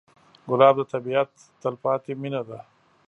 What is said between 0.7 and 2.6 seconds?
د طبیعت تلپاتې مینه ده.